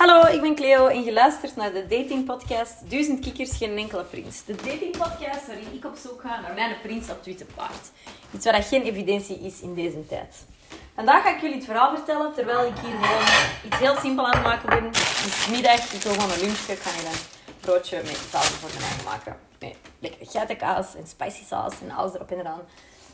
Hallo, 0.00 0.26
ik 0.26 0.40
ben 0.40 0.54
Cleo 0.54 0.86
en 0.86 1.02
je 1.04 1.12
luistert 1.12 1.56
naar 1.56 1.72
de 1.72 1.86
datingpodcast 1.86 2.90
Duizend 2.90 3.20
Kikkers, 3.20 3.56
Geen 3.56 3.78
Enkele 3.78 4.02
Prins. 4.02 4.44
De 4.44 4.54
datingpodcast 4.54 5.46
waarin 5.46 5.72
ik 5.72 5.84
op 5.84 5.96
zoek 5.96 6.20
ga 6.20 6.40
naar 6.40 6.54
mijn 6.54 6.76
prins 6.82 7.10
op 7.10 7.22
Twitter 7.22 7.46
paard. 7.54 7.90
Iets 8.34 8.44
waar 8.44 8.62
geen 8.62 8.82
evidentie 8.82 9.38
is 9.38 9.60
in 9.60 9.74
deze 9.74 10.06
tijd. 10.06 10.46
Vandaag 10.94 11.22
ga 11.22 11.34
ik 11.34 11.40
jullie 11.40 11.56
het 11.56 11.64
verhaal 11.64 11.96
vertellen 11.96 12.32
terwijl 12.34 12.66
ik 12.66 12.78
hier 12.78 12.90
gewoon 12.90 13.22
iets 13.64 13.78
heel 13.78 13.96
simpel 13.96 14.26
aan 14.26 14.32
het 14.32 14.42
maken 14.42 14.68
ben. 14.68 14.84
Het 14.84 15.26
is 15.26 15.48
middag, 15.50 15.92
ik 15.92 16.02
wil 16.02 16.12
gewoon 16.12 16.30
een 16.30 16.40
lunchje. 16.40 16.76
Ga 16.76 16.90
hier 16.90 17.06
een 17.10 17.18
broodje 17.60 17.96
met 17.96 18.20
saus 18.30 18.46
voor 18.46 18.70
mijn 18.70 18.82
eigen 18.82 19.04
maken. 19.04 19.36
Met 19.58 19.76
lekkere 19.98 20.30
geitenkaas 20.30 20.94
en 20.94 21.06
spicy 21.06 21.44
saus 21.44 21.72
en 21.82 21.90
alles 21.90 22.14
erop 22.14 22.30
en 22.30 22.38
eraan. 22.38 22.62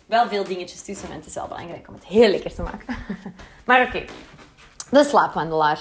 Wel 0.06 0.28
veel 0.28 0.44
dingetjes 0.44 0.82
tussen 0.82 1.10
en 1.10 1.16
het 1.16 1.26
is 1.26 1.34
wel 1.34 1.48
belangrijk 1.48 1.88
om 1.88 1.94
het 1.94 2.04
heel 2.04 2.28
lekker 2.28 2.54
te 2.54 2.62
maken. 2.62 2.96
maar 3.66 3.86
oké, 3.86 4.04
de 4.90 5.04
slaapwandelaar. 5.04 5.80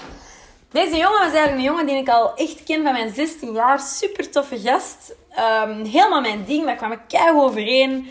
Deze 0.75 0.97
jongen 0.97 1.19
was 1.19 1.33
eigenlijk 1.33 1.55
een 1.55 1.63
jongen 1.63 1.85
die 1.85 1.95
ik 1.95 2.09
al 2.09 2.35
echt 2.35 2.63
ken 2.63 2.83
van 2.83 2.91
mijn 2.91 3.13
16 3.13 3.53
jaar. 3.53 3.79
Super 3.79 4.31
toffe 4.31 4.59
gast. 4.59 5.15
Ehm, 5.29 5.83
helemaal 5.83 6.21
mijn 6.21 6.45
ding. 6.45 6.65
Wij 6.65 6.75
kwamen 6.75 6.99
keihard 7.07 7.37
overeen. 7.37 8.09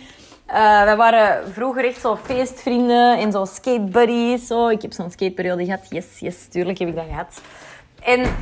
Uh, 0.49 0.55
wij 0.83 0.97
waren 0.97 1.53
vroeger 1.53 1.85
echt 1.85 2.01
zo 2.01 2.17
feestvrienden 2.17 3.19
en 3.19 3.33
zo 3.33 3.45
skatebuddies. 3.45 4.47
Zo. 4.47 4.69
Ik 4.69 4.83
heb 4.83 4.93
zo'n 4.93 5.11
skateperiode 5.11 5.65
gehad. 5.65 5.87
Yes, 5.91 6.07
yes, 6.19 6.49
tuurlijk 6.51 6.79
heb 6.79 6.89
ik 6.89 6.95
dat 6.95 7.05
gehad. 7.09 7.41
En 8.03 8.37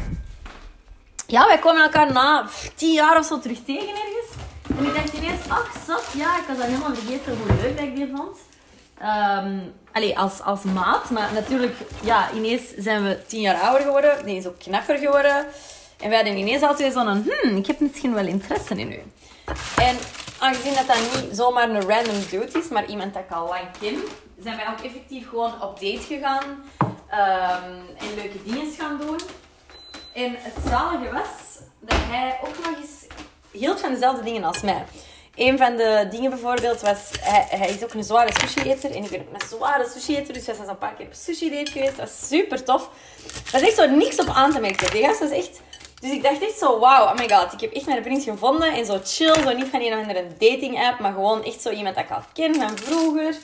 ja, 1.27 1.47
wij 1.47 1.59
kwamen 1.59 1.83
elkaar 1.83 2.13
na 2.13 2.47
tien 2.75 2.93
jaar 2.93 3.19
of 3.19 3.27
zo 3.27 3.39
terug 3.39 3.59
tegen 3.65 3.89
ergens. 3.89 4.31
En 4.79 4.85
ik 4.87 4.95
dacht 4.95 5.13
ineens, 5.13 5.49
ach, 5.49 5.73
zat. 5.87 6.13
Ja, 6.17 6.37
ik 6.37 6.45
was 6.49 6.57
al 6.57 6.63
helemaal 6.63 6.95
vergeten 6.95 7.37
hoe 7.37 7.57
leuk 7.63 7.77
dat 7.77 7.87
ik 7.87 7.97
die 7.97 8.13
vond. 8.17 8.39
Um, 9.03 9.73
als, 10.15 10.41
als 10.41 10.63
maat. 10.63 11.11
Maar 11.11 11.33
natuurlijk, 11.33 11.77
ja, 12.03 12.33
ineens 12.35 12.63
zijn 12.77 13.05
we 13.05 13.19
tien 13.27 13.41
jaar 13.41 13.61
ouder 13.61 13.83
geworden. 13.83 14.27
Is 14.27 14.47
ook 14.47 14.59
knapper 14.59 14.99
geworden. 14.99 15.47
En 16.01 16.09
wij 16.09 16.17
hadden 16.17 16.37
ineens 16.37 16.63
altijd 16.63 16.93
zo'n, 16.93 17.07
hmm, 17.07 17.57
ik 17.57 17.67
heb 17.67 17.81
misschien 17.81 18.15
wel 18.15 18.27
interesse 18.27 18.75
in 18.75 18.93
u. 18.93 19.03
En 19.77 19.97
aangezien 20.39 20.75
dat 20.75 20.87
dat 20.87 20.97
niet 20.97 21.37
zomaar 21.37 21.71
een 21.71 21.89
random 21.89 22.21
dude 22.31 22.59
is, 22.59 22.69
maar 22.69 22.87
iemand 22.87 23.15
dat 23.15 23.23
ik 23.23 23.37
al 23.37 23.49
lang 23.49 23.65
ken, 23.81 23.97
zijn 24.39 24.57
wij 24.57 24.69
ook 24.69 24.81
effectief 24.81 25.29
gewoon 25.29 25.63
op 25.63 25.81
date 25.81 26.01
gegaan. 26.01 26.45
Um, 27.11 27.87
en 27.99 28.15
leuke 28.15 28.43
dingen 28.45 28.73
gaan 28.79 28.99
doen. 29.01 29.19
En 30.15 30.35
het 30.39 30.55
zalige 30.69 31.13
was 31.13 31.59
dat 31.81 31.99
hij 32.11 32.39
ook 32.43 32.65
nog 32.65 32.77
eens 32.81 33.07
hield 33.51 33.81
van 33.81 33.91
dezelfde 33.93 34.23
dingen 34.23 34.45
als 34.45 34.61
mij. 34.61 34.85
Een 35.35 35.59
van 35.59 35.77
de 35.77 36.07
dingen 36.11 36.31
bijvoorbeeld 36.31 36.81
was, 36.81 36.99
hij, 37.21 37.47
hij 37.59 37.69
is 37.69 37.85
ook 37.85 37.93
een 37.93 38.05
zware 38.05 38.31
sushi-eter. 38.41 38.91
En 38.91 39.05
ik 39.05 39.11
ben 39.11 39.21
ook 39.21 39.43
een 39.43 39.49
zware 39.49 39.89
sushi-eter, 39.95 40.35
dus 40.35 40.45
wij 40.45 40.55
zijn 40.55 40.69
een 40.69 40.79
paar 40.79 40.95
keer 40.95 41.07
op 41.07 41.13
sushi-date 41.13 41.71
geweest. 41.71 41.97
Dat 41.97 42.09
was 42.09 42.29
super 42.29 42.65
tof. 42.65 42.89
Dat 43.51 43.61
is 43.61 43.69
echt 43.69 43.77
zo 43.77 43.87
niks 43.87 44.19
op 44.19 44.29
aan 44.29 44.53
te 44.53 44.61
merken. 44.61 44.91
Die 44.91 45.05
gast 45.05 45.21
was 45.21 45.31
echt... 45.31 45.61
Dus 46.01 46.11
ik 46.11 46.23
dacht 46.23 46.43
echt 46.43 46.59
zo, 46.59 46.79
wauw, 46.79 47.05
oh 47.05 47.15
my 47.15 47.29
god, 47.29 47.53
ik 47.53 47.61
heb 47.61 47.73
echt 47.73 47.87
mijn 47.87 48.03
vriend 48.03 48.23
gevonden. 48.23 48.73
En 48.73 48.87
zo 48.87 49.01
chill, 49.05 49.43
zo 49.43 49.53
niet 49.53 49.69
van 49.71 49.81
een 49.81 49.93
of 49.93 50.01
andere 50.01 50.27
dating-app, 50.39 50.99
maar 50.99 51.13
gewoon 51.13 51.45
echt 51.45 51.63
zo 51.63 51.71
iemand 51.71 51.95
dat 51.95 52.05
ik 52.05 52.11
al 52.11 52.23
ken 52.33 52.55
van 52.55 52.79
vroeger. 52.79 53.35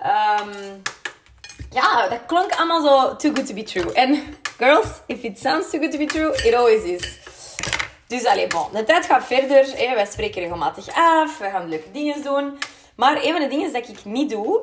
Um, 0.00 0.82
ja, 1.70 2.08
dat 2.08 2.18
klonk 2.26 2.52
allemaal 2.54 2.82
zo 2.82 3.16
too 3.16 3.34
good 3.34 3.46
to 3.46 3.54
be 3.54 3.62
true. 3.62 3.92
En 3.92 4.36
girls, 4.58 4.86
if 5.06 5.22
it 5.22 5.38
sounds 5.38 5.70
too 5.70 5.80
good 5.80 5.92
to 5.92 5.98
be 5.98 6.06
true, 6.06 6.34
it 6.34 6.54
always 6.54 6.82
is. 6.82 7.20
Dus 8.12 8.26
alleen, 8.26 8.48
bon, 8.48 8.66
de 8.72 8.84
tijd 8.84 9.06
gaat 9.06 9.24
verder. 9.24 9.66
Hè. 9.76 9.94
Wij 9.94 10.06
spreken 10.06 10.42
regelmatig 10.42 10.86
af. 10.94 11.38
We 11.38 11.50
gaan 11.50 11.68
leuke 11.68 11.90
dingen 11.90 12.22
doen. 12.22 12.58
Maar 12.96 13.24
een 13.24 13.32
van 13.32 13.40
de 13.40 13.48
dingen 13.48 13.72
dat 13.72 13.88
ik 13.88 14.04
niet 14.04 14.30
doe... 14.30 14.60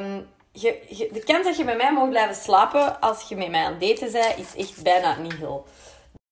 Um, 0.00 0.32
je, 0.52 1.08
de 1.12 1.22
kans 1.24 1.44
dat 1.44 1.56
je 1.56 1.64
bij 1.64 1.76
mij 1.76 1.92
mag 1.92 2.08
blijven 2.08 2.34
slapen 2.34 3.00
als 3.00 3.28
je 3.28 3.36
met 3.36 3.50
mij 3.50 3.64
aan 3.64 3.76
het 3.78 3.80
daten 3.80 4.12
bent, 4.12 4.38
is 4.38 4.66
echt 4.66 4.82
bijna 4.82 5.16
niet 5.16 5.34
heel. 5.34 5.66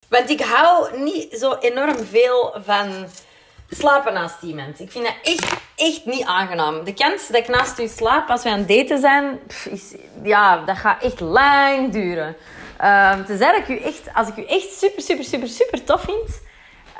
Want 0.09 0.31
ik 0.31 0.41
hou 0.41 0.99
niet 0.99 1.37
zo 1.39 1.55
enorm 1.61 1.97
veel 2.05 2.55
van 2.65 3.07
slapen 3.71 4.13
naast 4.13 4.43
iemand. 4.43 4.81
Ik 4.81 4.91
vind 4.91 5.05
dat 5.05 5.15
echt, 5.23 5.55
echt 5.77 6.05
niet 6.05 6.25
aangenaam. 6.25 6.85
De 6.85 6.95
kans 6.95 7.27
dat 7.27 7.37
ik 7.37 7.49
naast 7.49 7.79
u 7.79 7.89
slaap 7.89 8.29
als 8.31 8.43
we 8.43 8.51
aan 8.51 8.59
het 8.59 8.69
daten 8.69 8.99
zijn, 8.99 9.41
is, 9.71 9.95
ja, 10.23 10.65
dat 10.65 10.77
gaat 10.77 11.03
echt 11.03 11.21
lang 11.21 11.93
duren. 11.93 12.37
Um, 12.85 13.25
tenzij 13.25 13.53
dat 13.53 13.69
ik 13.69 13.69
u 13.69 13.79
echt, 13.79 14.03
als 14.15 14.29
ik 14.29 14.37
u 14.37 14.45
echt 14.45 14.79
super, 14.79 15.03
super, 15.03 15.25
super, 15.25 15.49
super 15.49 15.85
tof 15.85 16.01
vind, 16.01 16.43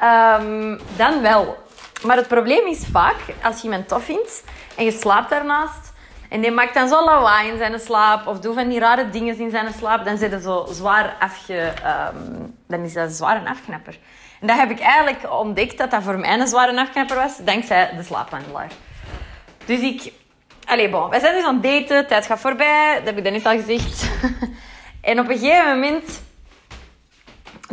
Um, 0.03 0.81
dan 0.97 1.23
wel. 1.23 1.57
Maar 2.03 2.17
het 2.17 2.29
probleem 2.29 2.67
is 2.67 2.85
vaak, 2.93 3.17
als 3.43 3.57
je 3.57 3.63
iemand 3.63 3.89
tof 3.89 4.05
vindt 4.05 4.45
en 4.77 4.85
je 4.85 4.93
slaapt 4.93 5.31
daarnaast, 5.31 5.93
en 6.29 6.41
die 6.41 6.51
maakt 6.51 6.75
dan 6.75 6.89
zo 6.89 7.05
lawaai 7.05 7.51
in 7.51 7.59
zijn 7.59 7.81
slaap, 7.81 8.27
of 8.27 8.39
doet 8.39 8.55
van 8.55 8.69
die 8.69 8.79
rare 8.79 9.11
dingen 9.11 9.39
in 9.39 9.51
zijn 9.51 9.73
slaap, 9.79 10.05
dan 10.05 10.19
zit 10.19 10.31
hij 10.31 10.41
zo 10.41 10.67
zwaar 10.71 11.17
afge... 11.19 11.73
Um, 12.15 12.57
dan 12.67 12.81
is 12.85 12.93
dat 12.93 13.13
zwaar 13.13 13.37
een 13.37 13.49
afknapper. 13.49 13.99
En 14.41 14.47
dat 14.47 14.57
heb 14.57 14.71
ik 14.71 14.81
eigenlijk 14.81 15.33
ontdekt 15.33 15.79
dat 15.79 15.91
dat 15.91 16.03
voor 16.03 16.19
mij 16.19 16.39
een 16.39 16.47
zware 16.47 16.81
afknapper 16.81 17.17
was, 17.17 17.37
dankzij 17.45 17.91
de 17.97 18.03
slaapwandelaar. 18.03 18.71
Dus 19.65 19.81
ik... 19.81 20.13
Allee, 20.65 20.89
bon. 20.89 21.09
Wij 21.09 21.21
zijn 21.21 21.35
dus 21.35 21.45
aan 21.45 21.55
het 21.55 21.63
daten, 21.63 22.07
tijd 22.07 22.27
gaat 22.27 22.41
voorbij, 22.41 22.95
dat 22.95 23.05
heb 23.05 23.19
ik 23.19 23.25
dan 23.25 23.33
net 23.33 23.47
al 23.47 23.61
gezegd. 23.61 24.11
en 25.11 25.21
op 25.21 25.29
een 25.29 25.39
gegeven 25.39 25.81
moment 25.81 26.22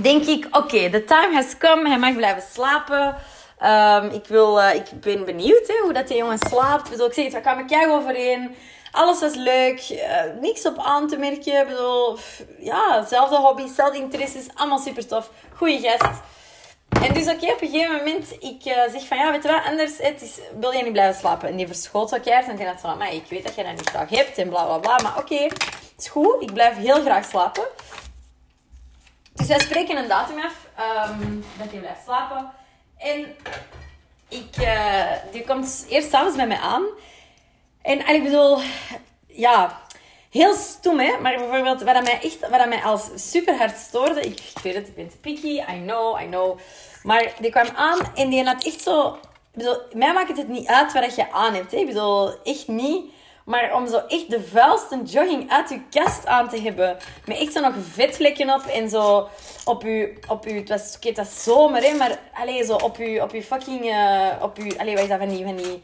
denk 0.02 0.26
ik, 0.26 0.48
oké, 0.52 0.90
the 0.90 1.04
time 1.04 1.34
has 1.34 1.58
come. 1.58 1.90
Hij 1.90 2.00
mag 2.00 2.16
blijven 2.16 2.44
slapen. 2.54 3.16
Um, 3.64 4.10
ik, 4.10 4.26
wil, 4.28 4.60
uh, 4.60 4.76
ik 4.76 4.86
ben 5.02 5.26
benieuwd 5.26 5.68
hè, 5.68 5.74
hoe 5.84 5.94
dat 5.94 6.08
die 6.08 6.18
jongen 6.18 6.38
slaapt. 6.38 6.86
Ik, 6.86 6.92
bedoel, 6.92 7.08
ik 7.08 7.14
zeg 7.14 7.26
het, 7.26 7.34
we 7.34 7.42
kwamen 7.42 7.68
kijk 7.68 7.90
overeen. 7.90 8.56
Alles 8.92 9.20
was 9.20 9.36
leuk. 9.36 9.90
Uh, 9.90 10.42
niks 10.42 10.66
op 10.66 10.78
aan 10.78 11.08
te 11.08 11.18
merken. 11.18 11.62
Ik 11.62 11.68
bedoel, 11.68 12.18
ja, 12.60 13.06
zelfde 13.06 13.36
hobby's, 13.36 13.76
zelfde 13.76 13.98
interesses. 13.98 14.48
Allemaal 14.56 14.80
super 14.80 15.08
tof. 15.08 15.30
Goeie 15.56 15.80
gast. 15.80 16.20
En 17.04 17.14
dus 17.14 17.28
oké, 17.28 17.52
op 17.52 17.62
een 17.62 17.70
gegeven 17.70 17.96
moment, 17.96 18.32
ik 18.40 18.66
uh, 18.66 18.74
zeg 18.92 19.08
van, 19.08 19.18
ja, 19.18 19.32
weet 19.32 19.44
je 19.44 19.50
wat, 19.50 19.64
anders, 19.66 19.98
het 19.98 20.22
is, 20.22 20.40
wil 20.60 20.74
jij 20.74 20.82
niet 20.82 20.92
blijven 20.92 21.20
slapen? 21.20 21.50
En 21.50 21.56
die 21.56 21.68
verschoot 21.68 22.20
keihard. 22.22 22.48
En 22.48 22.56
die 22.56 22.66
had 22.66 22.80
van, 22.80 22.98
maar 22.98 23.14
ik 23.14 23.26
weet 23.30 23.44
dat 23.44 23.56
jij 23.56 23.64
dat 23.64 23.74
niet 23.74 23.90
graag 23.90 24.10
hebt 24.10 24.38
en 24.38 24.50
bla 24.50 24.64
bla 24.64 24.78
bla. 24.78 25.00
Maar 25.04 25.18
oké, 25.18 25.34
okay, 25.34 25.44
het 25.44 25.94
is 25.98 26.08
goed. 26.08 26.42
Ik 26.42 26.54
blijf 26.54 26.76
heel 26.76 27.02
graag 27.02 27.26
slapen. 27.26 27.64
Dus 29.40 29.48
wij 29.48 29.60
spreken 29.60 29.98
een 29.98 30.08
datum 30.08 30.38
af 30.40 30.56
um, 31.10 31.44
dat 31.58 31.72
hij 31.72 31.80
blijft 31.80 32.04
slapen. 32.04 32.52
En 32.98 33.36
ik, 34.28 34.58
uh, 34.60 35.12
die 35.32 35.44
komt 35.44 35.86
eerst 35.90 36.10
s'avonds 36.10 36.36
bij 36.36 36.48
mij 36.48 36.58
aan. 36.58 36.84
En, 37.82 38.08
ik 38.08 38.24
bedoel, 38.24 38.60
ja, 39.28 39.82
heel 40.30 40.54
stom, 40.54 41.00
hè. 41.00 41.18
Maar 41.22 41.38
bijvoorbeeld, 41.38 41.82
wat 41.82 42.04
mij 42.04 42.20
echt, 42.22 42.40
wat 42.40 42.68
mij 42.68 42.84
als 42.84 43.10
super 43.16 43.58
hard 43.58 43.78
stoorde... 43.78 44.22
Ik, 44.22 44.40
ik 44.56 44.62
weet 44.64 44.76
het, 44.76 44.88
ik 44.88 44.96
ben 44.96 45.10
te 45.10 45.18
picky, 45.18 45.62
I 45.72 45.82
know, 45.84 46.22
I 46.22 46.26
know. 46.26 46.60
Maar 47.04 47.34
die 47.40 47.52
kwam 47.52 47.68
aan 47.76 48.00
en 48.16 48.30
die 48.30 48.44
had 48.44 48.64
echt 48.64 48.82
zo... 48.82 49.14
Ik 49.54 49.66
bedoel, 49.66 49.78
mij 49.94 50.14
maakt 50.14 50.38
het 50.38 50.48
niet 50.48 50.68
uit 50.68 50.94
wat 50.94 51.16
je 51.16 51.32
aan 51.32 51.54
hebt, 51.54 51.72
hè. 51.72 51.78
Ik 51.78 51.86
bedoel, 51.86 52.44
echt 52.44 52.68
niet... 52.68 53.12
Maar 53.50 53.76
om 53.76 53.88
zo 53.88 53.98
echt 54.08 54.30
de 54.30 54.44
vuilste 54.44 55.02
jogging 55.04 55.52
uit 55.52 55.70
je 55.70 55.82
kast 55.90 56.26
aan 56.26 56.50
te 56.50 56.62
hebben. 56.62 56.98
Met 57.26 57.38
echt 57.38 57.54
zo 57.54 57.60
nog 57.60 57.74
vetvlekken 57.92 58.54
op. 58.54 58.62
En 58.62 58.90
zo 58.90 59.28
op 59.66 59.82
je... 59.82 60.18
Op 60.28 60.46
je 60.46 60.54
het 60.54 60.70
was, 60.70 60.96
oké, 60.96 61.12
dat 61.12 61.28
zomer, 61.28 61.84
hè. 61.84 61.94
Maar 61.94 62.20
allez, 62.34 62.68
zo 62.68 62.76
op 62.76 62.98
je, 62.98 63.22
op 63.22 63.32
je 63.32 63.44
fucking... 63.44 63.86
Uh, 63.86 64.28
op 64.42 64.58
je, 64.58 64.80
allez, 64.80 64.94
wat 64.94 65.04
is 65.04 65.10
dat 65.10 65.18
van 65.18 65.28
die... 65.30 65.46
Van 65.46 65.56
die 65.56 65.82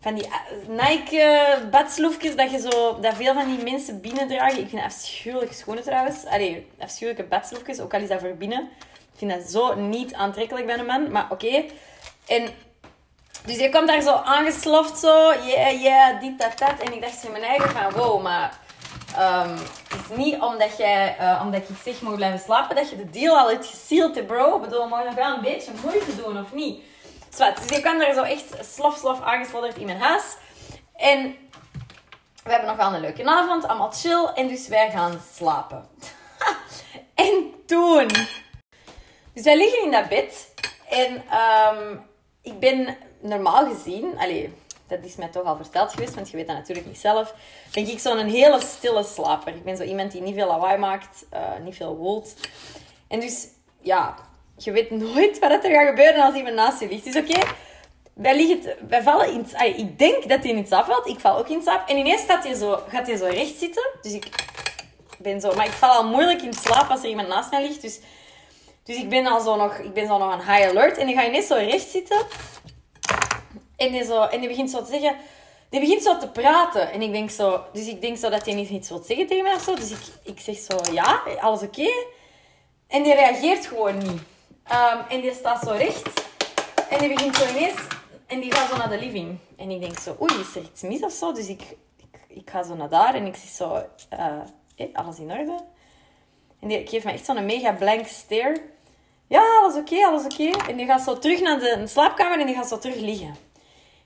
van 0.00 0.14
die 0.14 0.24
eh, 0.24 0.88
Nike 0.88 1.58
badsloefjes 1.70 2.36
dat 2.36 2.50
je 2.50 2.58
zo 2.70 3.00
dat 3.00 3.14
veel 3.14 3.34
van 3.34 3.56
die 3.56 3.72
mensen 3.72 4.00
binnen 4.00 4.28
dragen. 4.28 4.58
Ik 4.58 4.68
vind 4.68 4.82
afschuwelijke 4.82 5.54
schoenen 5.54 5.84
trouwens. 5.84 6.24
Allee, 6.24 6.66
afschuwelijke 6.78 7.28
badsloefjes, 7.28 7.80
ook 7.80 7.94
al 7.94 8.00
is 8.00 8.08
dat 8.08 8.20
voor 8.20 8.36
binnen. 8.36 8.68
Ik 9.12 9.18
vind 9.18 9.30
dat 9.30 9.50
zo 9.50 9.74
niet 9.74 10.14
aantrekkelijk 10.14 10.66
bij 10.66 10.78
een 10.78 10.86
man, 10.86 11.10
maar 11.10 11.26
oké. 11.30 11.64
En 12.26 12.48
dus 13.48 13.56
je 13.56 13.70
komt 13.70 13.86
daar 13.86 14.00
zo 14.00 14.14
aangesloft, 14.14 14.98
zo, 14.98 15.32
yeah, 15.32 15.82
yeah, 15.82 16.20
dit, 16.20 16.38
dat, 16.38 16.58
dat. 16.58 16.78
En 16.78 16.92
ik 16.92 17.00
dacht 17.00 17.24
in 17.24 17.30
mijn 17.30 17.42
eigen 17.42 17.70
van, 17.70 17.92
wow, 17.92 18.22
maar 18.22 18.58
um, 19.18 19.56
het 19.88 20.10
is 20.10 20.16
niet 20.16 20.40
omdat, 20.40 20.76
jij, 20.76 21.16
uh, 21.20 21.40
omdat 21.44 21.60
ik 21.68 21.76
zeg 21.84 22.00
mag 22.00 22.14
blijven 22.14 22.38
slapen, 22.38 22.76
dat 22.76 22.90
je 22.90 22.96
de 22.96 23.10
deal 23.10 23.38
al 23.38 23.48
hebt 23.48 23.66
gesield, 23.66 24.26
bro. 24.26 24.56
Ik 24.56 24.62
bedoel, 24.62 24.88
mag 24.88 24.98
je 24.98 25.04
nog 25.04 25.14
wel 25.14 25.34
een 25.34 25.40
beetje 25.40 25.72
moeite 25.84 26.16
doen, 26.16 26.38
of 26.38 26.52
niet? 26.52 26.82
Zwart, 27.30 27.58
dus 27.58 27.76
je 27.76 27.80
kwam 27.80 27.98
daar 27.98 28.14
zo 28.14 28.22
echt 28.22 28.74
slof, 28.74 28.96
slof 28.96 29.20
aangeslodderd 29.20 29.76
in 29.76 29.86
mijn 29.86 30.00
huis. 30.00 30.36
En 30.96 31.36
we 32.44 32.50
hebben 32.50 32.68
nog 32.68 32.76
wel 32.76 32.94
een 32.94 33.00
leuke 33.00 33.24
avond, 33.24 33.68
allemaal 33.68 33.92
chill. 33.92 34.24
En 34.34 34.48
dus 34.48 34.68
wij 34.68 34.90
gaan 34.90 35.20
slapen. 35.34 35.88
en 37.14 37.54
toen... 37.66 38.08
Dus 39.32 39.44
wij 39.44 39.56
liggen 39.56 39.82
in 39.82 39.90
dat 39.90 40.08
bed. 40.08 40.54
En 40.88 41.22
um, 41.76 42.06
ik 42.42 42.58
ben 42.58 42.96
normaal 43.20 43.74
gezien, 43.74 44.18
allee, 44.18 44.54
dat 44.88 44.98
is 45.02 45.16
mij 45.16 45.28
toch 45.28 45.44
al 45.44 45.56
verteld 45.56 45.92
geweest, 45.92 46.14
want 46.14 46.30
je 46.30 46.36
weet 46.36 46.46
dat 46.46 46.56
natuurlijk 46.56 46.86
niet 46.86 46.98
zelf, 46.98 47.34
ben 47.72 47.88
ik 47.88 47.98
zo'n 47.98 48.18
hele 48.18 48.60
stille 48.60 49.04
slaper. 49.04 49.54
Ik 49.54 49.64
ben 49.64 49.76
zo 49.76 49.82
iemand 49.82 50.12
die 50.12 50.22
niet 50.22 50.34
veel 50.34 50.46
lawaai 50.46 50.78
maakt, 50.78 51.24
uh, 51.34 51.40
niet 51.64 51.76
veel 51.76 51.96
woelt. 51.96 52.34
En 53.08 53.20
dus, 53.20 53.46
ja, 53.80 54.14
je 54.56 54.72
weet 54.72 54.90
nooit 54.90 55.38
wat 55.38 55.64
er 55.64 55.70
gaat 55.70 55.88
gebeuren 55.88 56.22
als 56.22 56.34
iemand 56.34 56.54
naast 56.54 56.80
je 56.80 56.88
ligt. 56.88 57.04
Dus 57.04 57.16
oké, 57.16 57.40
wij, 58.18 58.60
wij 58.88 59.02
vallen 59.02 59.32
in 59.32 59.46
Ik 59.76 59.98
denk 59.98 60.28
dat 60.28 60.42
hij 60.42 60.52
in 60.52 60.66
slaap 60.66 60.86
valt, 60.86 61.06
ik 61.06 61.20
val 61.20 61.38
ook 61.38 61.48
in 61.48 61.62
slaap. 61.62 61.88
En 61.88 61.96
ineens 61.96 62.20
staat 62.20 62.44
hij 62.44 62.54
zo, 62.54 62.82
gaat 62.88 63.06
hij 63.06 63.16
zo 63.16 63.24
recht 63.24 63.58
zitten. 63.58 63.90
Dus 64.02 64.12
ik 64.12 64.26
ben 65.18 65.40
zo... 65.40 65.54
Maar 65.54 65.66
ik 65.66 65.72
val 65.72 65.90
al 65.90 66.04
moeilijk 66.04 66.42
in 66.42 66.52
slaap 66.52 66.90
als 66.90 67.02
er 67.02 67.08
iemand 67.08 67.28
naast 67.28 67.50
mij 67.50 67.62
ligt. 67.62 67.82
Dus, 67.82 68.00
dus 68.84 68.96
ik 68.96 69.08
ben 69.08 69.26
al 69.26 69.40
zo 69.40 69.56
nog... 69.56 69.78
Ik 69.78 69.92
ben 69.92 70.06
zo 70.06 70.18
nog 70.18 70.32
aan 70.32 70.54
high 70.54 70.68
alert. 70.68 70.98
En 70.98 71.06
dan 71.06 71.14
ga 71.14 71.26
net 71.26 71.44
zo 71.44 71.54
recht 71.54 71.90
zitten. 71.90 72.18
En 73.78 73.92
die, 73.92 74.04
zo, 74.04 74.22
en 74.22 74.40
die 74.40 74.48
begint 74.48 74.70
zo 74.70 74.82
te 74.82 74.90
zeggen... 74.90 75.16
Die 75.70 75.80
begint 75.80 76.02
zo 76.02 76.18
te 76.18 76.28
praten. 76.28 76.92
En 76.92 77.02
ik 77.02 77.12
denk 77.12 77.30
zo... 77.30 77.64
Dus 77.72 77.86
ik 77.86 78.00
denk 78.00 78.16
zo 78.16 78.30
dat 78.30 78.44
hij 78.44 78.54
niet 78.54 78.68
iets 78.68 78.88
wil 78.88 79.02
zeggen 79.02 79.26
tegen 79.26 79.44
mij 79.44 79.58
zo. 79.58 79.74
Dus 79.74 79.90
ik, 79.90 79.98
ik 80.22 80.40
zeg 80.40 80.56
zo... 80.56 80.92
Ja, 80.92 81.22
alles 81.40 81.62
oké? 81.62 81.88
En 82.86 83.02
die 83.02 83.14
reageert 83.14 83.66
gewoon 83.66 83.98
niet. 83.98 84.20
Ehm, 84.64 84.98
en 85.08 85.20
die 85.20 85.34
staat 85.34 85.62
zo 85.62 85.70
recht. 85.70 86.26
En 86.90 86.98
die 86.98 87.08
begint 87.14 87.36
zo 87.36 87.48
ineens... 87.48 87.76
En 88.26 88.40
die 88.40 88.54
gaat 88.54 88.70
zo 88.70 88.76
naar 88.76 88.88
de 88.88 88.98
living. 88.98 89.38
En 89.56 89.70
ik 89.70 89.80
denk 89.80 89.98
zo... 89.98 90.16
Oei, 90.20 90.40
is 90.40 90.56
er 90.56 90.62
iets 90.62 90.82
mis 90.82 91.00
of 91.00 91.12
zo? 91.12 91.32
Dus 91.32 91.48
ik, 91.48 91.62
ik, 92.28 92.50
ga 92.50 92.62
zo 92.62 92.74
naar 92.74 92.88
daar. 92.88 93.14
En 93.14 93.26
ik 93.26 93.36
zeg 93.36 93.50
zo... 93.50 93.84
eh, 94.08 94.84
alles 94.92 95.18
in 95.18 95.30
orde? 95.30 95.56
En 96.60 96.68
die 96.68 96.86
geeft 96.86 97.04
me 97.04 97.12
echt 97.12 97.24
zo'n 97.24 97.46
mega 97.46 97.72
blank 97.72 98.06
stare. 98.06 98.60
Ja, 99.26 99.42
alles 99.60 99.74
oké, 99.74 100.06
alles 100.06 100.24
oké. 100.24 100.50
En 100.68 100.76
die 100.76 100.86
gaat 100.86 101.02
zo 101.02 101.18
terug 101.18 101.40
naar 101.40 101.58
de 101.58 101.82
slaapkamer 101.86 102.40
en 102.40 102.46
die 102.46 102.54
gaat 102.54 102.68
zo 102.68 102.78
terug 102.78 102.96
liggen. 102.96 103.34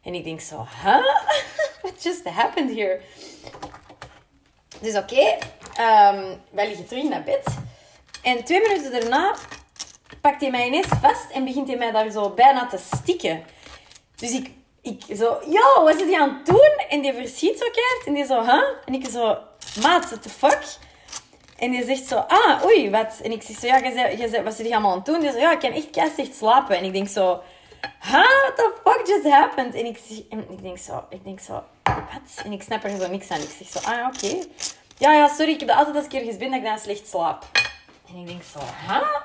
En 0.02 0.14
ik 0.14 0.25
denk 0.25 0.40
zo, 0.40 0.66
huh? 0.84 1.04
What 1.82 2.02
just 2.02 2.28
happened 2.28 2.76
here? 2.76 3.00
Dus 4.81 4.96
oké, 4.96 5.38
ehm, 5.75 6.37
wij 6.50 6.69
liggen 6.69 6.87
terug 6.87 7.04
naar 7.04 7.22
bed. 7.22 7.44
En 8.22 8.44
twee 8.44 8.60
minuten 8.60 8.93
daarna 8.93 9.34
pakt 10.20 10.40
hij 10.40 10.50
mij 10.50 10.66
ineens 10.66 10.87
vast 11.00 11.31
en 11.31 11.44
begint 11.44 11.69
hij 11.69 11.76
mij 11.76 11.90
daar 11.90 12.10
zo 12.10 12.31
bijna 12.31 12.66
te 12.66 12.78
stikken. 12.94 13.44
Dus 14.16 14.31
ik, 14.31 14.50
ik 14.82 15.02
zo, 15.16 15.40
yo, 15.46 15.84
wat 15.84 16.00
is 16.00 16.10
hij 16.10 16.20
aan 16.20 16.34
het 16.34 16.46
doen? 16.46 16.87
En 16.88 17.00
die 17.00 17.12
verschiet 17.12 17.58
zo 17.58 17.66
keihard. 17.70 18.06
En 18.06 18.14
die 18.14 18.25
zo, 18.25 18.43
huh? 18.43 18.64
En 18.84 18.94
ik 18.94 19.06
zo, 19.06 19.38
maat, 19.82 20.05
what 20.05 20.22
the 20.22 20.28
fuck? 20.28 20.76
En 21.58 21.70
die 21.70 21.84
zegt 21.84 22.06
zo, 22.06 22.16
ah, 22.16 22.64
oei, 22.64 22.90
wat? 22.90 23.20
En 23.22 23.32
ik 23.32 23.43
zeg 23.43 23.56
zo, 23.58 23.66
ja, 23.66 23.81
jij 24.16 24.28
zei, 24.28 24.43
wat 24.43 24.55
zit 24.55 24.66
je 24.66 24.72
allemaal 24.72 24.90
aan 24.90 24.96
het 24.96 25.06
doen? 25.06 25.20
Die 25.20 25.32
ja, 25.32 25.52
ik 25.52 25.58
kan 25.58 25.72
echt 25.72 25.90
keihard 25.90 26.34
slapen. 26.34 26.76
En 26.76 26.84
ik 26.84 26.93
denk 26.93 27.08
zo, 27.08 27.43
huh, 28.00 28.43
what 28.43 28.56
the 28.56 28.73
fuck 28.84 29.06
just 29.06 29.25
happened? 29.25 29.75
En 29.75 29.87
ik, 29.87 29.99
ik 30.29 30.62
denk 30.62 30.79
zo, 30.79 31.05
ik 31.08 31.25
denk 31.25 31.40
zo, 31.40 31.64
wat? 31.82 32.44
En 32.44 32.52
ik 32.52 32.62
snap 32.62 32.84
er 32.84 33.00
zo 33.00 33.08
niks 33.08 33.31
aan. 33.31 33.40
Ik 33.40 33.55
zeg 33.58 33.69
zo, 33.69 33.90
ah, 33.90 34.06
oké. 34.06 34.44
Ja, 34.99 35.12
ja, 35.12 35.29
sorry, 35.29 35.52
ik 35.52 35.58
heb 35.58 35.69
dat 35.69 35.79
altijd 35.79 35.96
als 35.96 36.05
ik 36.05 36.12
ergens 36.12 36.37
ben, 36.37 36.50
dat 36.50 36.58
ik 36.58 36.64
dan 36.64 36.79
slecht 36.79 37.08
slaap. 37.08 37.44
En 38.08 38.17
ik 38.17 38.26
denk 38.26 38.43
zo, 38.43 38.58
huh? 38.58 39.17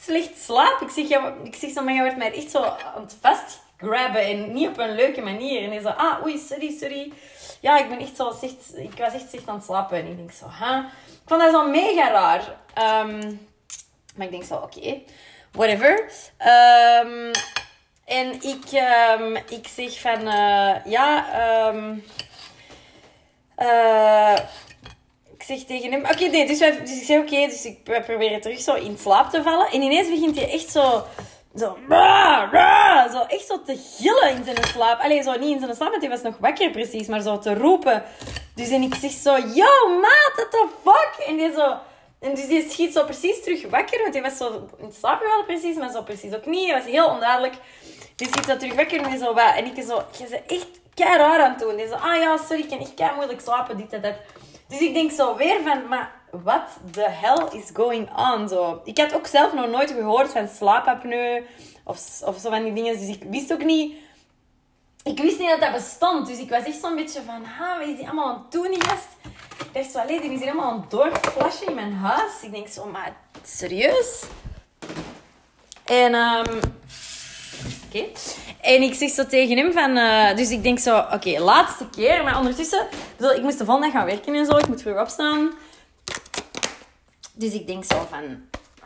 Slecht 0.00 0.42
slaap? 0.42 0.80
Ik 0.80 0.90
zeg, 0.90 1.08
ja, 1.08 1.34
ik 1.42 1.54
zeg 1.54 1.70
zo, 1.70 1.82
maar 1.82 1.94
je 1.94 2.00
wordt 2.00 2.16
mij 2.16 2.34
echt 2.34 2.50
zo 2.50 2.62
aan 2.62 3.02
het 3.02 3.16
vastgrabben 3.20 4.22
en 4.22 4.52
niet 4.52 4.68
op 4.68 4.78
een 4.78 4.94
leuke 4.94 5.20
manier. 5.20 5.62
En 5.62 5.70
hij 5.70 5.80
zo, 5.80 5.88
ah, 5.88 6.24
oei, 6.24 6.38
sorry, 6.38 6.76
sorry. 6.80 7.12
Ja, 7.60 7.78
ik 7.78 7.88
ben 7.88 7.98
echt 7.98 8.16
zo, 8.16 8.32
slecht, 8.38 8.76
ik 8.76 8.98
was 8.98 9.12
echt 9.12 9.30
slecht 9.30 9.48
aan 9.48 9.54
het 9.54 9.64
slapen. 9.64 9.98
En 9.98 10.06
ik 10.06 10.16
denk 10.16 10.32
zo, 10.32 10.46
huh? 10.60 10.78
Ik 11.06 11.28
vond 11.32 11.40
dat 11.40 11.50
zo 11.50 11.68
mega 11.68 12.10
raar. 12.10 12.56
Ehm, 12.74 13.34
maar 14.16 14.26
ik 14.26 14.30
denk 14.30 14.44
zo, 14.44 14.54
oké, 14.54 15.00
whatever. 15.52 16.10
Ehm, 16.36 17.32
en 18.06 18.32
ik, 18.32 18.64
ehm, 18.72 19.36
ik 19.36 19.68
zeg 19.68 20.00
van, 20.00 20.26
eh, 20.26 20.84
ja, 20.84 21.32
ehm 21.32 21.94
eh, 23.56 24.36
ik 25.38 25.42
zeg 25.42 25.64
tegen 25.64 25.92
hem, 25.92 26.04
oké, 26.04 26.24
nee, 26.24 26.46
dus, 26.46 26.58
wij, 26.58 26.80
dus 26.80 26.98
ik 27.00 27.04
zeg 27.04 27.18
oké, 27.18 27.46
dus 27.46 27.64
ik 27.64 27.78
wij 27.84 28.02
proberen 28.02 28.40
terug 28.40 28.60
zo 28.60 28.74
in 28.74 28.98
slaap 28.98 29.30
te 29.30 29.42
vallen. 29.42 29.66
En 29.70 29.82
ineens 29.82 30.08
begint 30.08 30.36
hij 30.36 30.52
echt 30.52 30.70
zo, 30.70 31.04
zo, 31.56 31.78
"Rah, 31.88 32.52
rah", 32.52 33.12
zo 33.12 33.24
echt 33.28 33.46
zo 33.46 33.62
te 33.62 33.80
gillen 33.96 34.36
in 34.36 34.44
zijn 34.44 34.64
slaap. 34.64 35.00
Allee, 35.00 35.22
zo 35.22 35.38
niet 35.38 35.54
in 35.54 35.60
zijn 35.60 35.74
slaap, 35.74 35.90
want 35.90 36.02
hij 36.02 36.10
was 36.10 36.22
nog 36.22 36.36
wakker 36.40 36.70
precies, 36.70 37.06
maar 37.06 37.20
zo 37.20 37.38
te 37.38 37.54
roepen. 37.54 38.02
Dus 38.54 38.68
en 38.68 38.82
ik 38.82 38.94
zeg 38.94 39.10
zo, 39.10 39.36
yo, 39.36 39.98
maat, 40.00 40.32
what 40.34 40.50
the 40.50 40.66
fuck? 40.84 41.26
En 41.26 41.36
die 41.36 41.52
zo... 41.52 41.76
En 42.20 42.34
dus 42.34 42.46
die 42.46 42.70
schiet 42.70 42.92
zo 42.92 43.04
precies 43.04 43.42
terug 43.42 43.70
wakker, 43.70 44.02
want 44.02 44.14
hij 44.14 44.22
was 44.22 44.36
zo 44.36 44.68
in 44.78 44.92
slaap 44.92 45.20
gevallen 45.20 45.46
precies, 45.46 45.76
maar 45.76 45.90
zo 45.90 46.02
precies 46.02 46.34
ook 46.34 46.46
niet. 46.46 46.70
Hij 46.70 46.74
was 46.82 46.90
heel 46.90 47.08
onduidelijk. 47.08 47.54
Die 48.16 48.28
schiet 48.28 48.44
zo 48.44 48.56
terug 48.56 48.74
wakker 48.74 49.00
en, 49.00 49.18
zo, 49.18 49.34
wat. 49.34 49.54
en 49.54 49.64
ik 49.64 49.84
zo, 49.84 50.02
je 50.18 50.26
bent 50.30 50.46
echt 50.46 50.68
kei 50.94 51.16
raar 51.16 51.40
aan 51.40 51.50
het 51.50 51.58
doen. 51.58 51.76
Die 51.76 51.86
zo, 51.86 51.94
ah 51.94 52.20
ja, 52.20 52.36
sorry, 52.36 52.62
ik 52.62 52.68
kan 52.68 52.78
echt 52.78 53.14
moeilijk 53.14 53.40
slapen, 53.40 53.76
dit 53.76 53.92
en 53.92 54.00
dat. 54.00 54.14
Dus 54.68 54.80
ik 54.80 54.94
denk 54.94 55.10
zo 55.10 55.36
weer 55.36 55.62
van, 55.64 55.88
maar 55.88 56.12
what 56.30 56.78
the 56.90 57.08
hell 57.08 57.60
is 57.60 57.70
going 57.72 58.16
on? 58.16 58.48
Zo. 58.48 58.80
Ik 58.84 58.98
had 58.98 59.14
ook 59.14 59.26
zelf 59.26 59.52
nog 59.52 59.68
nooit 59.68 59.90
gehoord 59.90 60.30
van 60.30 60.48
slaapapneu 60.48 61.42
of, 61.84 62.22
of 62.24 62.38
zo 62.38 62.50
van 62.50 62.62
die 62.64 62.72
dingen, 62.72 62.98
dus 62.98 63.08
ik 63.08 63.22
wist 63.30 63.52
ook 63.52 63.64
niet... 63.64 63.96
Ik 65.02 65.18
wist 65.18 65.38
niet 65.38 65.48
dat 65.48 65.60
dat 65.60 65.72
bestond, 65.72 66.26
dus 66.26 66.38
ik 66.38 66.50
was 66.50 66.64
echt 66.64 66.80
zo'n 66.80 66.96
beetje 66.96 67.22
van, 67.26 67.44
ha, 67.44 67.78
wat 67.78 67.88
is 67.88 67.96
die 67.96 68.04
allemaal 68.04 68.28
aan 68.28 68.42
het 68.42 68.52
doen, 68.52 68.82
gast? 68.82 69.08
Ik 69.58 69.72
dacht 69.72 69.90
zo, 69.90 69.98
allee, 69.98 70.20
die 70.20 70.30
is 70.30 70.38
hier 70.38 70.48
helemaal 70.48 70.70
aan 70.70 70.80
het 70.80 70.90
doorflashen 70.90 71.66
in 71.66 71.74
mijn 71.74 71.92
huis. 71.92 72.42
Ik 72.42 72.52
denk 72.52 72.68
zo, 72.68 72.86
maar 72.86 73.16
serieus? 73.42 74.22
En, 75.84 76.14
ehm 76.14 76.58
En 78.60 78.82
ik 78.82 78.94
zeg 78.94 79.10
zo 79.10 79.26
tegen 79.26 79.56
hem 79.56 79.72
van, 79.72 79.96
eh, 79.96 80.36
dus 80.36 80.50
ik 80.50 80.62
denk 80.62 80.78
zo, 80.78 80.98
oké, 80.98 81.38
laatste 81.38 81.88
keer. 81.90 82.24
Maar 82.24 82.38
ondertussen, 82.38 82.86
ik 83.36 83.42
moest 83.42 83.58
de 83.58 83.64
volgende 83.64 83.90
gaan 83.90 84.06
werken 84.06 84.34
en 84.34 84.46
zo. 84.46 84.56
Ik 84.56 84.68
moet 84.68 84.82
vroeg 84.82 85.00
opstaan. 85.00 85.52
Dus 87.32 87.52
ik 87.52 87.66
denk 87.66 87.84
zo 87.84 88.06
van, 88.10 88.24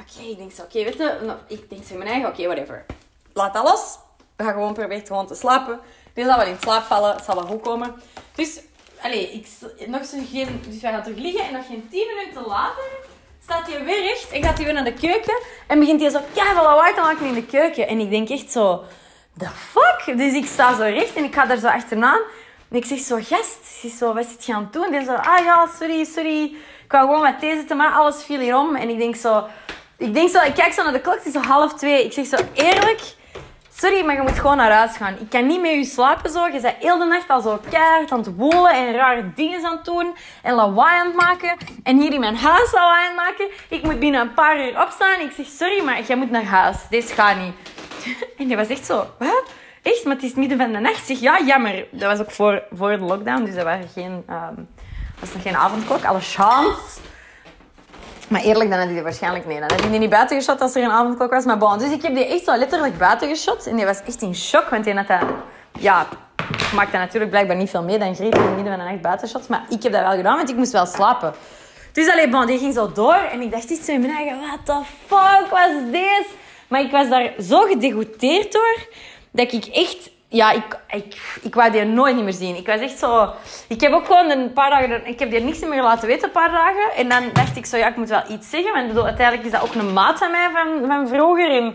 oké, 0.00 0.28
ik 0.28 0.36
denk 0.36 0.52
zo, 0.52 0.62
oké, 0.62 0.84
weet 0.84 0.96
je, 0.96 1.36
ik 1.48 1.70
denk 1.70 1.84
zo 1.84 1.92
in 1.92 1.98
mijn 1.98 2.10
eigen, 2.10 2.28
oké, 2.28 2.44
whatever. 2.44 2.84
Laat 3.32 3.56
alles. 3.56 3.98
We 4.36 4.44
gaan 4.44 4.52
gewoon 4.52 4.74
proberen 4.74 5.06
gewoon 5.06 5.26
te 5.26 5.34
slapen. 5.34 5.80
Die 6.14 6.24
zal 6.24 6.36
wel 6.36 6.46
in 6.46 6.56
slaap 6.60 6.82
vallen, 6.82 7.14
het 7.14 7.24
zal 7.24 7.34
wel 7.34 7.46
goed 7.46 7.60
komen. 7.60 7.94
Dus, 8.34 8.60
allee, 9.02 9.32
ik, 9.32 9.46
nog 9.86 10.04
zo 10.04 10.18
geen, 10.30 10.62
dus 10.68 10.80
wij 10.80 10.92
gaan 10.92 11.02
terug 11.02 11.18
liggen 11.18 11.44
en 11.44 11.52
nog 11.52 11.66
geen 11.66 11.88
10 11.90 12.06
minuten 12.16 12.46
later 12.46 12.84
staat 13.42 13.66
hij 13.66 13.84
weer 13.84 14.02
recht 14.02 14.30
en 14.30 14.42
gaat 14.42 14.56
hij 14.56 14.64
weer 14.64 14.74
naar 14.74 14.84
de 14.84 14.92
keuken 14.92 15.38
en 15.66 15.78
begint 15.78 16.00
hij 16.00 16.10
zo 16.10 16.20
keihard 16.34 16.64
lawaai 16.64 16.94
te 16.94 17.00
maken 17.00 17.26
in 17.26 17.34
de 17.34 17.44
keuken. 17.44 17.88
En 17.88 17.98
ik 17.98 18.10
denk 18.10 18.28
echt 18.28 18.50
zo, 18.50 18.84
the 19.38 19.48
fuck? 19.48 20.18
Dus 20.18 20.32
ik 20.32 20.46
sta 20.46 20.74
zo 20.76 20.82
recht 20.82 21.14
en 21.14 21.24
ik 21.24 21.34
ga 21.34 21.46
daar 21.46 21.58
zo 21.58 21.66
achteraan. 21.66 22.20
En 22.70 22.76
ik 22.76 22.84
zeg 22.84 22.98
zo, 22.98 23.18
gast, 23.22 23.94
zo, 23.98 24.14
wat 24.14 24.26
zit 24.26 24.46
je 24.46 24.54
aan 24.54 24.62
het 24.62 24.72
doen? 24.72 24.90
Die 24.90 25.04
zo, 25.04 25.14
ah 25.14 25.44
ja, 25.44 25.68
sorry, 25.78 26.04
sorry. 26.04 26.42
Ik 26.84 26.96
wou 26.96 27.06
gewoon 27.06 27.20
wat 27.20 27.40
thee 27.40 27.56
zetten, 27.56 27.76
maar 27.76 27.92
alles 27.92 28.22
viel 28.24 28.40
hier 28.40 28.56
om. 28.56 28.76
En 28.76 28.88
ik 28.88 28.98
denk 28.98 29.16
zo, 29.16 29.46
ik 29.96 30.14
denk 30.14 30.30
zo, 30.30 30.42
ik 30.42 30.54
kijk 30.54 30.72
zo 30.72 30.82
naar 30.82 30.92
de 30.92 31.00
klok, 31.00 31.14
het 31.14 31.26
is 31.26 31.32
zo 31.32 31.40
half 31.40 31.74
twee. 31.74 32.04
Ik 32.04 32.12
zeg 32.12 32.26
zo, 32.26 32.36
eerlijk, 32.54 33.00
sorry, 33.80 34.04
maar 34.04 34.14
je 34.14 34.22
moet 34.22 34.38
gewoon 34.38 34.56
naar 34.56 34.72
huis 34.72 34.96
gaan. 34.96 35.14
Ik 35.20 35.30
kan 35.30 35.46
niet 35.46 35.60
met 35.60 35.70
je 35.70 35.84
slapen 35.84 36.30
zo. 36.30 36.46
Je 36.46 36.60
bent 36.60 36.76
heel 36.78 36.98
de 36.98 37.04
nacht 37.04 37.30
al 37.30 37.40
zo 37.40 37.60
keihard 37.70 38.12
aan 38.12 38.18
het 38.18 38.36
woelen 38.36 38.74
en 38.74 38.94
rare 38.94 39.32
dingen 39.34 39.64
aan 39.64 39.76
het 39.76 39.84
doen. 39.84 40.14
En 40.42 40.54
lawaai 40.54 40.98
aan 40.98 41.06
het 41.06 41.16
maken. 41.16 41.56
En 41.82 42.00
hier 42.00 42.12
in 42.12 42.20
mijn 42.20 42.36
huis 42.36 42.72
lawaai 42.72 43.08
aan 43.08 43.16
het 43.16 43.16
maken. 43.16 43.48
Ik 43.68 43.82
moet 43.82 43.98
binnen 43.98 44.20
een 44.20 44.34
paar 44.34 44.60
uur 44.64 44.82
opstaan. 44.82 45.20
Ik 45.20 45.32
zeg, 45.32 45.46
sorry, 45.46 45.84
maar 45.84 46.02
jij 46.02 46.16
moet 46.16 46.30
naar 46.30 46.44
huis. 46.44 46.76
Deze 46.90 47.14
gaat 47.14 47.36
niet. 47.36 47.54
En 48.38 48.46
die 48.46 48.56
was 48.56 48.68
echt 48.68 48.86
zo, 48.86 49.06
wat? 49.18 49.44
Echt? 49.82 50.04
Maar 50.04 50.14
het 50.14 50.24
is 50.24 50.34
midden 50.34 50.58
van 50.58 50.72
de 50.72 50.78
nacht. 50.78 50.98
Ik 50.98 51.04
zeg, 51.04 51.20
ja, 51.20 51.40
jammer. 51.46 51.86
Dat 51.90 52.10
was 52.10 52.20
ook 52.20 52.30
voor, 52.30 52.62
voor 52.72 52.90
de 52.90 53.04
lockdown, 53.04 53.44
dus 53.44 53.54
er 53.54 53.64
waren 53.64 53.88
geen, 53.88 54.22
ehm, 54.26 54.54
was 55.20 55.32
nog 55.32 55.42
geen 55.42 55.56
avondklok. 55.56 56.04
Alle 56.04 56.20
chance. 56.20 57.00
Maar 58.30 58.40
eerlijk, 58.40 58.70
dan 58.70 58.78
had 58.78 58.86
hij 58.86 58.94
die 58.94 59.02
waarschijnlijk... 59.02 59.46
Nee, 59.46 59.60
dan 59.60 59.70
had 59.70 59.80
hij 59.80 59.90
die 59.90 59.98
niet 59.98 60.10
buiten 60.10 60.36
geschot 60.36 60.60
als 60.60 60.74
er 60.74 60.82
een 60.82 60.90
avondklok 60.90 61.30
was. 61.30 61.44
Maar 61.44 61.58
bon, 61.58 61.78
dus 61.78 61.90
ik 61.90 62.02
heb 62.02 62.14
die 62.14 62.26
echt 62.26 62.44
zo 62.44 62.56
letterlijk 62.56 62.98
buiten 62.98 63.28
geschot. 63.28 63.66
En 63.66 63.76
die 63.76 63.84
was 63.84 64.02
echt 64.06 64.22
in 64.22 64.34
shock, 64.34 64.68
want 64.68 64.84
die 64.84 64.94
had 64.94 65.06
dat... 65.06 65.20
Ja, 65.78 66.06
maakte 66.74 66.96
natuurlijk 66.96 67.30
blijkbaar 67.30 67.56
niet 67.56 67.70
veel 67.70 67.82
mee. 67.82 67.98
Dan 67.98 68.14
hij 68.14 68.26
in 68.26 68.32
het 68.32 68.54
midden 68.54 68.76
van 68.76 68.78
de 68.78 68.90
nacht 68.90 69.00
buiten 69.00 69.28
shot. 69.28 69.48
Maar 69.48 69.64
ik 69.68 69.82
heb 69.82 69.92
dat 69.92 70.00
wel 70.00 70.16
gedaan, 70.16 70.36
want 70.36 70.50
ik 70.50 70.56
moest 70.56 70.72
wel 70.72 70.86
slapen. 70.86 71.34
Dus 71.92 72.10
alleen, 72.10 72.30
bon, 72.30 72.46
die 72.46 72.58
ging 72.58 72.74
zo 72.74 72.92
door. 72.92 73.14
En 73.32 73.40
ik 73.40 73.50
dacht 73.50 73.70
iets 73.70 73.88
in 73.88 74.00
mijn 74.00 74.12
eigen... 74.12 74.38
What 74.40 74.58
the 74.64 74.80
fuck 75.06 75.50
was 75.50 75.90
dit? 75.90 76.26
Maar 76.68 76.80
ik 76.80 76.90
was 76.90 77.08
daar 77.08 77.32
zo 77.42 77.60
gedegoûteerd 77.60 78.50
door... 78.50 78.86
Dat 79.30 79.52
ik 79.52 79.64
echt... 79.64 80.10
Ja, 80.32 80.50
ik, 80.50 80.78
ik, 80.88 81.38
ik 81.42 81.54
wou 81.54 81.70
die 81.70 81.84
nooit 81.84 82.14
niet 82.14 82.24
meer 82.24 82.32
zien. 82.32 82.56
Ik 82.56 82.66
was 82.66 82.80
echt 82.80 82.98
zo... 82.98 83.28
Ik 83.68 83.80
heb 83.80 83.92
ook 83.92 84.06
gewoon 84.06 84.30
een 84.30 84.52
paar 84.52 84.70
dagen... 84.70 85.06
Ik 85.06 85.18
heb 85.18 85.30
die 85.30 85.40
niks 85.40 85.60
meer 85.60 85.82
laten 85.82 86.08
weten, 86.08 86.24
een 86.24 86.30
paar 86.30 86.50
dagen. 86.50 86.96
En 86.96 87.08
dan 87.08 87.22
dacht 87.32 87.56
ik 87.56 87.66
zo, 87.66 87.76
ja, 87.76 87.88
ik 87.88 87.96
moet 87.96 88.08
wel 88.08 88.22
iets 88.28 88.50
zeggen. 88.50 88.72
Want 88.72 88.82
ik 88.82 88.88
bedoel, 88.88 89.06
uiteindelijk 89.06 89.46
is 89.46 89.52
dat 89.52 89.62
ook 89.62 89.74
een 89.74 89.92
maat 89.92 90.18
van 90.18 90.30
mij 90.30 90.48
van, 90.52 90.86
van 90.86 91.08
vroeger. 91.08 91.50
En 91.50 91.74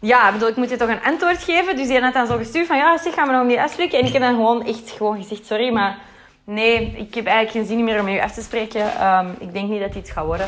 ja, 0.00 0.26
ik 0.26 0.32
bedoel, 0.32 0.48
ik 0.48 0.56
moet 0.56 0.70
je 0.70 0.76
toch 0.76 0.88
een 0.88 1.02
antwoord 1.02 1.42
geven. 1.42 1.76
Dus 1.76 1.86
die 1.86 2.00
had 2.00 2.12
dan 2.12 2.26
zo 2.26 2.36
gestuurd 2.36 2.66
van, 2.66 2.76
ja, 2.76 2.98
zeg, 2.98 3.14
gaan 3.14 3.28
we 3.28 3.34
nog 3.34 3.46
niet 3.46 3.58
afspreken? 3.58 3.98
En 3.98 4.06
ik 4.06 4.12
heb 4.12 4.22
dan 4.22 4.34
gewoon 4.34 4.66
echt 4.66 4.90
gewoon 4.90 5.16
gezegd, 5.22 5.46
sorry, 5.46 5.72
maar... 5.72 5.98
Nee, 6.44 6.94
ik 6.96 7.14
heb 7.14 7.26
eigenlijk 7.26 7.50
geen 7.50 7.76
zin 7.76 7.84
meer 7.84 7.98
om 7.98 8.04
met 8.04 8.20
af 8.20 8.32
te 8.32 8.42
spreken. 8.42 8.94
Ehm, 8.98 9.26
ik 9.38 9.52
denk 9.52 9.68
niet 9.68 9.80
dat 9.80 9.92
dit 9.92 10.10
gaat 10.10 10.24
worden. 10.24 10.46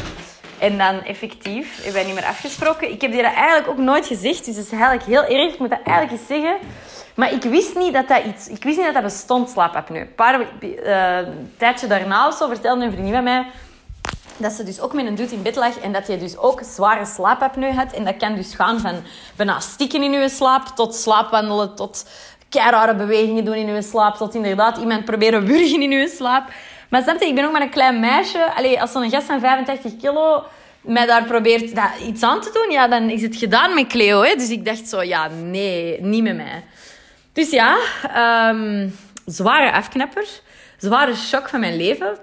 En 0.59 0.79
dan 0.79 1.03
effectief 1.03 1.75
hebben 1.75 1.93
wij 1.93 2.05
niet 2.05 2.15
meer 2.15 2.25
afgesproken. 2.25 2.91
Ik 2.91 3.01
heb 3.01 3.13
die 3.13 3.23
dat 3.23 3.35
eigenlijk 3.35 3.69
ook 3.69 3.79
nooit 3.79 4.07
gezegd. 4.07 4.45
Dus 4.45 4.55
dat 4.55 4.65
is 4.65 4.71
eigenlijk 4.71 5.03
heel 5.03 5.25
erg. 5.25 5.53
Ik 5.53 5.59
moet 5.59 5.71
dat 5.71 5.83
eigenlijk 5.85 6.19
eens 6.19 6.27
zeggen. 6.27 6.57
Maar 7.15 7.33
ik 7.33 7.43
wist 7.43 7.75
niet 7.75 7.93
dat 7.93 8.09
dat 8.09 8.25
iets... 8.25 8.49
Ik 8.49 8.63
wist 8.63 8.77
niet 8.77 8.85
dat 8.87 8.95
dat 8.95 9.03
bestond, 9.03 9.51
slaapapneu. 9.51 10.01
Een 10.01 10.15
paar 10.15 10.41
eh, 10.61 11.17
een 11.17 11.53
tijdje 11.57 11.87
daarna 11.87 12.31
zo 12.31 12.49
vertelde 12.49 12.85
een 12.85 12.93
vriendin 12.93 13.13
van 13.13 13.25
mij 13.25 13.47
dat 14.37 14.53
ze 14.53 14.65
dus 14.65 14.81
ook 14.81 14.93
met 14.93 15.07
een 15.07 15.15
dude 15.15 15.35
in 15.35 15.43
bed 15.43 15.57
lag 15.57 15.79
en 15.79 15.93
dat 15.93 16.07
hij 16.07 16.19
dus 16.19 16.37
ook 16.37 16.61
zware 16.65 17.07
slaapapneu 17.07 17.73
had. 17.73 17.93
En 17.93 18.05
dat 18.05 18.17
kan 18.17 18.35
dus 18.35 18.55
gaan 18.55 18.81
van 18.81 18.95
bijna 19.37 19.61
stikken 19.61 20.03
in 20.03 20.13
je 20.13 20.29
slaap 20.29 20.67
tot 20.67 20.95
slaapwandelen, 20.95 21.75
tot 21.75 22.07
rare 22.51 22.95
bewegingen 22.95 23.45
doen 23.45 23.55
in 23.55 23.75
je 23.75 23.83
slaap, 23.83 24.17
tot 24.17 24.35
inderdaad 24.35 24.79
iemand 24.79 25.05
proberen 25.05 25.47
wurgen 25.47 25.83
in 25.83 25.91
je 25.91 26.09
slaap. 26.09 26.49
Maar 26.89 27.03
snap 27.03 27.21
je, 27.21 27.27
ik 27.27 27.35
ben 27.35 27.45
ook 27.45 27.53
maar 27.53 27.63
een 27.63 27.71
klein 27.71 28.01
meisje. 28.01 28.55
Allee, 28.55 28.81
als 28.81 28.93
zo'n 28.93 29.11
gast 29.11 29.27
van 29.27 29.41
85 29.41 29.97
kilo 29.97 30.45
mij 30.81 31.07
daar 31.07 31.25
probeert 31.25 31.75
dat, 31.75 31.91
iets 32.07 32.23
aan 32.23 32.41
te 32.41 32.51
doen, 32.53 32.71
ja, 32.71 32.89
dan 32.89 33.11
is 33.11 33.23
het 33.23 33.37
gedaan 33.37 33.75
met 33.75 33.87
Cleo. 33.87 34.23
Hè? 34.23 34.35
Dus 34.35 34.51
ik 34.51 34.65
dacht 34.65 34.89
zo, 34.89 35.03
ja, 35.03 35.29
nee, 35.43 36.01
niet 36.01 36.23
met 36.23 36.37
mij. 36.37 36.65
Dus 37.35 37.51
ja, 37.51 37.79
ehm, 38.15 38.89
zware 39.27 39.73
afknapper. 39.73 40.27
Zware 40.79 41.15
shock 41.15 41.49
van 41.49 41.61
mijn 41.61 41.77
leven. 41.77 42.19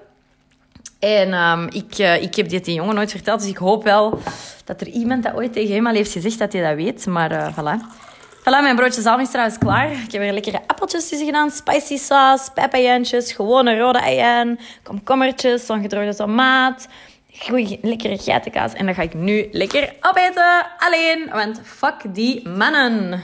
En 0.99 1.33
um, 1.33 1.67
ik, 1.71 1.97
uh, 1.97 2.21
ik 2.21 2.35
heb 2.35 2.49
dit 2.49 2.65
die 2.65 2.75
jongen 2.75 2.95
nooit 2.95 3.11
verteld, 3.11 3.39
dus 3.39 3.49
ik 3.49 3.57
hoop 3.57 3.83
wel 3.83 4.19
dat 4.65 4.81
er 4.81 4.87
iemand 4.87 5.23
dat 5.23 5.33
ooit 5.33 5.53
tegen 5.53 5.75
hem 5.75 5.87
al 5.87 5.93
heeft 5.93 6.11
gezegd 6.11 6.39
dat 6.39 6.53
hij 6.53 6.61
dat 6.61 6.75
weet. 6.75 7.05
Maar 7.05 7.31
uh, 7.31 7.57
voilà. 7.57 7.99
Voilà, 8.39 8.61
mijn 8.61 8.75
broodje 8.75 9.01
zalm 9.01 9.19
is 9.19 9.29
trouwens 9.29 9.57
klaar. 9.57 9.91
Ik 9.91 10.11
heb 10.11 10.21
er 10.21 10.33
lekkere 10.33 10.61
appeltjes 10.67 11.09
tussen 11.09 11.25
gedaan, 11.25 11.51
spicy 11.51 11.97
saus, 11.97 12.49
pepijantjes, 12.53 13.31
gewone 13.31 13.77
rode 13.77 13.99
eieren, 13.99 14.59
komkommertjes, 14.83 15.65
zo'n 15.65 15.81
gedroogde 15.81 16.15
tomaat, 16.15 16.87
goeie, 17.39 17.79
lekkere 17.81 18.17
geitenkaas. 18.17 18.73
En 18.73 18.85
dat 18.85 18.95
ga 18.95 19.01
ik 19.01 19.13
nu 19.13 19.47
lekker 19.51 19.93
opeten, 20.01 20.65
alleen, 20.77 21.29
want 21.31 21.61
fuck 21.63 22.15
die 22.15 22.49
mannen. 22.49 23.23